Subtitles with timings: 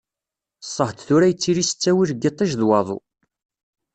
[0.67, 2.97] Ssehḍ tura yettili s ttawil n yiṭij d waḍu.